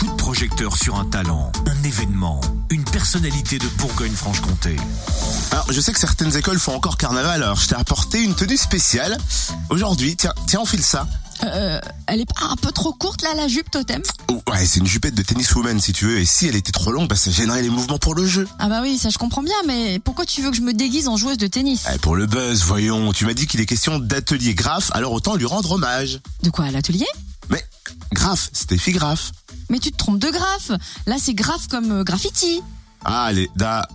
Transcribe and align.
Coup 0.00 0.06
de 0.06 0.16
projecteur 0.16 0.78
sur 0.78 0.98
un 0.98 1.04
talent, 1.04 1.52
un 1.66 1.82
événement, 1.82 2.40
une 2.70 2.84
personnalité 2.84 3.58
de 3.58 3.66
Bourgogne-Franche-Comté. 3.76 4.76
Alors, 5.50 5.70
je 5.70 5.78
sais 5.78 5.92
que 5.92 6.00
certaines 6.00 6.34
écoles 6.34 6.58
font 6.58 6.74
encore 6.74 6.96
carnaval, 6.96 7.42
alors 7.42 7.60
je 7.60 7.68
t'ai 7.68 7.74
apporté 7.74 8.22
une 8.22 8.34
tenue 8.34 8.56
spéciale. 8.56 9.18
Aujourd'hui, 9.68 10.16
tiens, 10.16 10.32
tiens, 10.46 10.60
on 10.62 10.64
file 10.64 10.82
ça. 10.82 11.06
Euh, 11.44 11.78
elle 12.06 12.22
est 12.22 12.34
pas 12.34 12.46
un 12.46 12.56
peu 12.56 12.72
trop 12.72 12.94
courte 12.94 13.20
là, 13.20 13.34
la 13.36 13.46
jupe 13.46 13.70
totem? 13.70 14.00
Oh, 14.28 14.40
ouais, 14.50 14.64
c'est 14.64 14.80
une 14.80 14.86
jupette 14.86 15.14
de 15.14 15.22
tenniswoman 15.22 15.78
si 15.78 15.92
tu 15.92 16.06
veux, 16.06 16.18
et 16.18 16.24
si 16.24 16.46
elle 16.46 16.56
était 16.56 16.72
trop 16.72 16.92
longue, 16.92 17.06
bah, 17.06 17.16
ça 17.16 17.30
gênerait 17.30 17.60
les 17.60 17.68
mouvements 17.68 17.98
pour 17.98 18.14
le 18.14 18.26
jeu. 18.26 18.48
Ah 18.58 18.70
bah 18.70 18.80
oui, 18.80 18.96
ça 18.96 19.10
je 19.10 19.18
comprends 19.18 19.42
bien, 19.42 19.52
mais 19.66 19.98
pourquoi 19.98 20.24
tu 20.24 20.40
veux 20.40 20.50
que 20.50 20.56
je 20.56 20.62
me 20.62 20.72
déguise 20.72 21.08
en 21.08 21.18
joueuse 21.18 21.36
de 21.36 21.46
tennis? 21.46 21.82
Eh, 21.94 21.98
pour 21.98 22.16
le 22.16 22.24
buzz, 22.24 22.62
voyons, 22.62 23.12
tu 23.12 23.26
m'as 23.26 23.34
dit 23.34 23.46
qu'il 23.46 23.60
est 23.60 23.66
question 23.66 23.98
d'atelier 23.98 24.54
Graff, 24.54 24.90
alors 24.94 25.12
autant 25.12 25.36
lui 25.36 25.44
rendre 25.44 25.72
hommage. 25.72 26.20
De 26.42 26.48
quoi, 26.48 26.64
à 26.64 26.70
l'atelier? 26.70 27.06
Mais, 27.50 27.62
Graff, 28.12 28.48
Stéphie 28.54 28.92
Graff. 28.92 29.32
Mais 29.70 29.78
tu 29.78 29.90
te 29.90 29.96
trompes 29.96 30.18
de 30.18 30.28
graphe. 30.28 30.72
Là 31.06 31.16
c'est 31.18 31.34
graphe 31.34 31.68
comme 31.68 31.90
euh, 31.90 32.04
graffiti. 32.04 32.60
Ah, 33.04 33.24
allez, 33.24 33.48
da... 33.56 33.88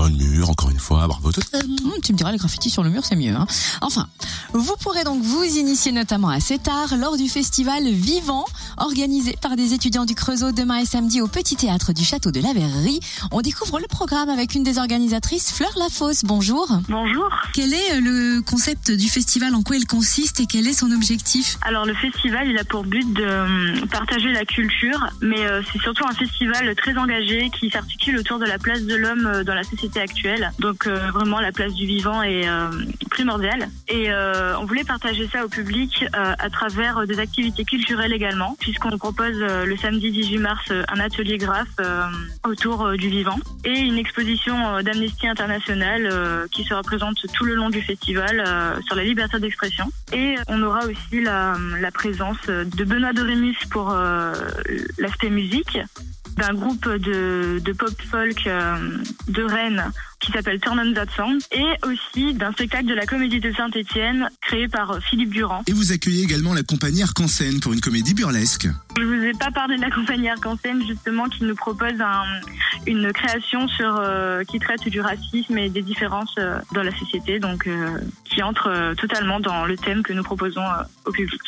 Dans 0.00 0.06
le 0.06 0.14
mur, 0.14 0.48
encore 0.48 0.70
une 0.70 0.78
fois, 0.78 1.06
bravo 1.06 1.30
totem. 1.30 1.60
Hum, 1.84 1.92
Tu 2.02 2.14
me 2.14 2.16
diras, 2.16 2.32
les 2.32 2.38
graffitis 2.38 2.70
sur 2.70 2.82
le 2.82 2.88
mur 2.88 3.04
c'est 3.04 3.16
mieux. 3.16 3.34
Hein. 3.34 3.46
Enfin, 3.82 4.08
vous 4.54 4.74
pourrez 4.80 5.04
donc 5.04 5.22
vous 5.22 5.44
initier 5.44 5.92
notamment 5.92 6.30
à 6.30 6.40
cet 6.40 6.68
art 6.68 6.96
lors 6.96 7.18
du 7.18 7.28
festival 7.28 7.86
Vivant, 7.86 8.46
organisé 8.78 9.36
par 9.42 9.56
des 9.56 9.74
étudiants 9.74 10.06
du 10.06 10.14
Creusot 10.14 10.52
demain 10.52 10.78
et 10.78 10.86
samedi 10.86 11.20
au 11.20 11.26
Petit 11.26 11.54
Théâtre 11.54 11.92
du 11.92 12.02
Château 12.02 12.30
de 12.30 12.40
la 12.40 12.54
Verrerie. 12.54 13.00
On 13.30 13.42
découvre 13.42 13.78
le 13.78 13.86
programme 13.88 14.30
avec 14.30 14.54
une 14.54 14.62
des 14.62 14.78
organisatrices, 14.78 15.52
Fleur 15.52 15.72
Lafosse. 15.76 16.24
Bonjour. 16.24 16.66
Bonjour. 16.88 17.28
Quel 17.52 17.74
est 17.74 17.96
euh, 17.96 18.00
le 18.00 18.40
concept 18.40 18.90
du 18.90 19.08
festival? 19.10 19.54
En 19.54 19.62
quoi 19.62 19.76
il 19.76 19.86
consiste 19.86 20.40
et 20.40 20.46
quel 20.46 20.66
est 20.66 20.72
son 20.72 20.92
objectif? 20.92 21.58
Alors 21.60 21.84
le 21.84 21.92
festival, 21.92 22.48
il 22.48 22.56
a 22.56 22.64
pour 22.64 22.84
but 22.84 23.12
de 23.12 23.22
euh, 23.22 23.86
partager 23.92 24.32
la 24.32 24.46
culture, 24.46 25.08
mais 25.20 25.44
euh, 25.44 25.60
c'est 25.70 25.80
surtout 25.82 26.06
un 26.08 26.14
festival 26.14 26.74
très 26.74 26.96
engagé 26.96 27.50
qui 27.60 27.68
s'articule 27.68 28.16
autour 28.16 28.38
de 28.38 28.46
la 28.46 28.56
place 28.56 28.84
de 28.84 28.94
l'homme 28.94 29.42
dans 29.44 29.54
la 29.54 29.62
société 29.64 29.89
actuelle. 29.98 30.50
Donc 30.58 30.86
euh, 30.86 31.10
vraiment 31.12 31.40
la 31.40 31.52
place 31.52 31.74
du 31.74 31.86
vivant 31.86 32.22
est 32.22 32.48
euh, 32.48 32.70
primordiale. 33.10 33.68
Et 33.88 34.10
euh, 34.10 34.56
on 34.58 34.64
voulait 34.64 34.84
partager 34.84 35.28
ça 35.28 35.44
au 35.44 35.48
public 35.48 36.04
à 36.12 36.50
travers 36.50 37.06
des 37.06 37.18
activités 37.18 37.64
culturelles 37.64 38.12
également, 38.12 38.56
puisqu'on 38.60 38.96
propose 38.98 39.36
le 39.38 39.76
samedi 39.76 40.10
18 40.10 40.38
mars 40.38 40.70
un 40.70 41.00
atelier 41.00 41.38
graphe 41.38 41.76
autour 42.46 42.92
du 42.92 43.08
vivant 43.08 43.38
et 43.64 43.78
une 43.78 43.98
exposition 43.98 44.80
d'Amnesty 44.82 45.26
International 45.26 46.48
qui 46.50 46.64
sera 46.64 46.82
présente 46.82 47.16
tout 47.32 47.44
le 47.44 47.54
long 47.54 47.70
du 47.70 47.80
festival 47.82 48.44
sur 48.86 48.96
la 48.96 49.04
liberté 49.04 49.38
d'expression. 49.38 49.90
Et 50.12 50.36
on 50.48 50.62
aura 50.62 50.80
aussi 50.86 51.20
la, 51.20 51.56
la 51.80 51.90
présence 51.90 52.46
de 52.46 52.84
Benoît 52.84 53.12
Dorémus 53.12 53.56
pour 53.70 53.94
l'aspect 54.98 55.30
musique, 55.30 55.78
d'un 56.40 56.54
groupe 56.54 56.88
de, 56.88 57.60
de 57.62 57.72
pop 57.72 57.92
folk 58.10 58.46
euh, 58.46 58.98
de 59.28 59.42
Rennes 59.42 59.92
qui 60.20 60.32
s'appelle 60.32 60.60
Turn 60.60 60.78
on 60.78 60.92
That 60.92 61.06
Sound, 61.16 61.42
et 61.50 61.66
aussi 61.86 62.34
d'un 62.34 62.52
spectacle 62.52 62.86
de 62.86 62.94
la 62.94 63.06
Comédie 63.06 63.40
de 63.40 63.50
Saint-Étienne 63.52 64.28
créé 64.42 64.68
par 64.68 64.90
euh, 64.90 65.00
Philippe 65.00 65.30
Durand. 65.30 65.62
Et 65.66 65.72
vous 65.72 65.92
accueillez 65.92 66.22
également 66.22 66.52
la 66.52 66.62
compagnie 66.62 67.02
Arc-en-Scène 67.02 67.60
pour 67.60 67.72
une 67.72 67.80
comédie 67.80 68.14
burlesque. 68.14 68.68
Je 68.98 69.02
vous 69.02 69.24
ai 69.24 69.32
pas 69.32 69.50
parlé 69.50 69.76
de 69.76 69.82
la 69.82 69.90
compagnie 69.90 70.28
Arc-en-Scène 70.28 70.82
justement 70.86 71.24
qui 71.24 71.44
nous 71.44 71.54
propose 71.54 71.98
un, 72.00 72.24
une 72.86 73.12
création 73.12 73.66
sur 73.68 73.98
euh, 73.98 74.44
qui 74.44 74.58
traite 74.58 74.86
du 74.88 75.00
racisme 75.00 75.56
et 75.56 75.70
des 75.70 75.82
différences 75.82 76.34
euh, 76.38 76.58
dans 76.72 76.82
la 76.82 76.92
société, 76.96 77.38
donc 77.38 77.66
euh, 77.66 77.98
qui 78.24 78.42
entre 78.42 78.94
totalement 78.96 79.40
dans 79.40 79.64
le 79.64 79.76
thème 79.76 80.02
que 80.02 80.12
nous 80.12 80.22
proposons 80.22 80.62
au 81.06 81.12
public. 81.12 81.40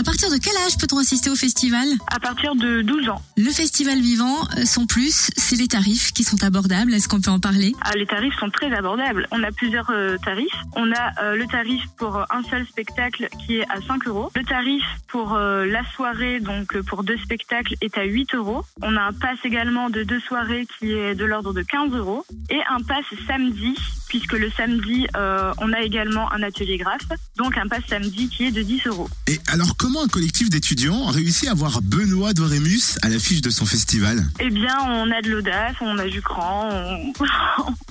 À 0.00 0.02
partir 0.02 0.30
de 0.30 0.38
quel 0.38 0.56
âge 0.56 0.78
peut-on 0.78 0.96
assister 0.96 1.28
au 1.28 1.36
festival 1.36 1.86
À 2.10 2.18
partir 2.18 2.54
de 2.54 2.80
12 2.80 3.10
ans, 3.10 3.20
Le 3.36 3.50
festival 3.50 4.00
vivant, 4.00 4.34
euh, 4.56 4.64
son 4.64 4.86
plus, 4.86 5.30
c'est 5.36 5.56
les 5.56 5.68
tarifs 5.68 6.12
qui 6.12 6.24
sont 6.24 6.42
abordables. 6.42 6.94
Est-ce 6.94 7.06
qu'on 7.06 7.20
peut 7.20 7.30
en 7.30 7.38
parler? 7.38 7.74
Ah, 7.82 7.94
les 7.94 8.06
tarifs 8.06 8.34
sont 8.38 8.48
très 8.48 8.72
abordables. 8.72 9.28
On 9.30 9.42
a 9.42 9.52
plusieurs 9.52 9.90
euh, 9.90 10.16
tarifs. 10.24 10.56
On 10.74 10.90
a 10.90 11.22
euh, 11.22 11.36
le 11.36 11.46
tarif 11.46 11.82
pour 11.98 12.16
un 12.16 12.42
seul 12.48 12.66
spectacle 12.66 13.28
qui 13.44 13.58
est 13.58 13.68
à 13.68 13.82
5 13.86 14.06
euros. 14.06 14.30
Le 14.34 14.42
tarif 14.42 14.82
pour 15.06 15.34
euh, 15.34 15.66
la 15.66 15.84
soirée, 15.94 16.40
donc 16.40 16.80
pour 16.86 17.04
deux 17.04 17.18
spectacles, 17.18 17.74
est 17.82 17.98
à 17.98 18.04
8 18.04 18.36
euros. 18.36 18.64
On 18.80 18.96
a 18.96 19.02
un 19.02 19.12
pass 19.12 19.38
également 19.44 19.90
de 19.90 20.02
deux 20.02 20.20
soirées 20.20 20.66
qui 20.78 20.92
est 20.92 21.14
de 21.14 21.26
l'ordre 21.26 21.52
de 21.52 21.60
15 21.60 21.92
euros. 21.92 22.24
Et 22.48 22.60
un 22.70 22.80
pass 22.80 23.04
samedi, 23.26 23.74
puisque 24.10 24.32
le 24.34 24.50
samedi, 24.50 25.06
euh, 25.16 25.52
on 25.58 25.72
a 25.72 25.80
également 25.80 26.30
un 26.32 26.42
atelier 26.42 26.76
graphe. 26.76 27.06
Donc 27.36 27.56
un 27.56 27.66
pass 27.68 27.82
samedi 27.88 28.28
qui 28.28 28.44
est 28.46 28.50
de 28.50 28.60
10 28.62 28.86
euros. 28.88 29.08
Et 29.28 29.38
alors, 29.46 29.76
comment 29.78 30.02
un 30.02 30.08
collectif 30.08 30.50
d'étudiants 30.50 31.06
réussit 31.06 31.48
à 31.48 31.52
avoir 31.52 31.80
Benoît 31.80 32.32
Dorémus 32.34 32.98
à 33.02 33.08
l'affiche 33.08 33.40
de 33.40 33.50
son 33.50 33.64
festival? 33.64 34.24
Eh 34.40 34.50
bien, 34.50 34.76
on 34.88 35.10
a 35.12 35.22
de 35.22 35.30
l'audace, 35.30 35.76
on 35.80 35.96
a 35.98 36.06
du 36.08 36.20
cran, 36.20 36.68
on, 36.70 37.12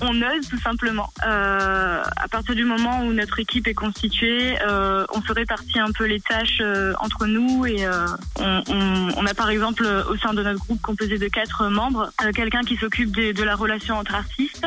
on 0.02 0.14
ose 0.22 0.46
tout 0.48 0.60
simplement. 0.60 1.10
Euh, 1.26 2.02
à 2.16 2.28
partir 2.28 2.54
du 2.54 2.64
moment 2.64 3.02
où 3.04 3.12
notre 3.14 3.38
équipe 3.40 3.66
est 3.66 3.74
constituée, 3.74 4.56
euh, 4.68 5.04
on 5.14 5.22
se 5.22 5.32
répartit 5.32 5.78
un 5.80 5.90
peu 5.92 6.04
les 6.04 6.20
tâches 6.20 6.60
entre 7.00 7.26
nous 7.26 7.64
et 7.66 7.86
on, 8.38 8.62
on- 8.68 9.08
on 9.16 9.26
a 9.26 9.34
par 9.34 9.48
exemple 9.50 9.84
au 10.08 10.16
sein 10.18 10.34
de 10.34 10.42
notre 10.42 10.58
groupe 10.60 10.80
composé 10.82 11.18
de 11.18 11.28
quatre 11.28 11.68
membres, 11.68 12.12
quelqu'un 12.34 12.60
qui 12.62 12.76
s'occupe 12.76 13.14
de, 13.16 13.32
de 13.32 13.42
la 13.42 13.54
relation 13.56 13.96
entre 13.98 14.14
artistes, 14.14 14.66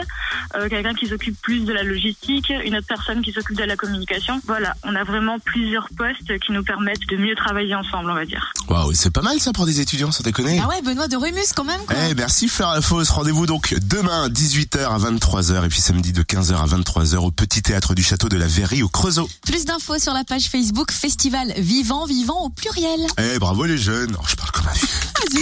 euh, 0.56 0.70
quelqu'un 0.70 0.94
qui 0.94 1.08
s'occupe 1.08 1.40
plus 1.42 1.62
de 1.66 1.74
la 1.74 1.84
logistique, 1.84 2.52
une 2.64 2.76
autre 2.76 2.88
personne 2.88 3.22
qui 3.22 3.32
s'occupe 3.32 3.58
de 3.58 3.64
la 3.64 3.76
communication. 3.76 4.42
Voilà, 4.46 4.74
on 4.84 4.96
a 4.96 5.04
vraiment 5.04 5.40
plusieurs 5.40 5.88
postes 5.98 6.40
qui 6.40 6.52
nous 6.52 6.64
permettent 6.64 7.08
de 7.10 7.18
mieux 7.18 7.36
travailler 7.36 7.76
ensemble, 7.76 8.12
on 8.12 8.16
va 8.16 8.26
dire. 8.26 8.52
Waouh, 8.70 8.94
c'est 8.94 9.12
pas 9.12 9.22
mal 9.22 9.40
ça 9.40 9.52
pour 9.54 9.66
des 9.66 9.80
étudiants, 9.80 10.12
sans 10.12 10.24
déconner. 10.24 10.60
Ah 10.64 10.68
ouais, 10.68 10.82
Benoît 10.82 11.08
de 11.08 11.18
Rémus 11.18 11.54
quand 11.56 11.64
même 11.64 11.82
quoi. 11.86 11.96
Eh, 12.10 12.16
merci 12.16 12.48
Fleur 12.48 12.74
Lafosse. 12.74 13.10
Rendez-vous 13.10 13.46
donc 13.46 13.76
demain 13.82 14.30
18h 14.30 14.86
à 14.86 14.98
23h 14.98 15.66
et 15.66 15.70
puis 15.70 15.82
samedi 15.82 16.14
de 16.14 16.24
15h 16.24 16.56
à 16.56 16.66
23h 16.66 17.18
au 17.18 17.32
Petit 17.32 17.62
Théâtre 17.62 17.94
du 17.94 18.04
Château 18.04 18.30
de 18.30 18.38
la 18.38 18.48
Verrie 18.48 18.84
au 18.84 18.90
Creusot. 18.90 19.30
Plus 19.46 19.66
d'infos 19.66 20.00
sur 20.00 20.14
la 20.14 20.24
page 20.24 20.46
Facebook 20.46 20.92
Festival 20.92 21.54
Vivant 21.58 22.06
Vivant 22.06 22.44
au 22.46 22.50
pluriel. 22.50 23.00
Eh, 23.18 23.40
bravo 23.40 23.66
les 23.66 23.78
jeunes. 23.78 24.16
Oh, 24.20 24.26
je 24.28 24.36
parle 24.36 24.52
comme 24.52 24.68
un 24.68 24.74
vieux. 24.74 25.42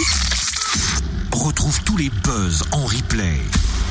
Retrouve 1.32 1.82
tous 1.84 1.96
les 1.96 2.10
buzz 2.10 2.62
en 2.72 2.84
replay. 2.84 3.40